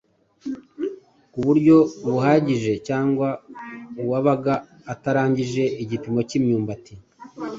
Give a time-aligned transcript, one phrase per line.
[1.31, 1.77] ku buryo
[2.11, 3.27] buhagije cyangwa
[4.03, 4.53] uwabaga
[4.93, 6.93] atarangije igipimo cy’imyumbati.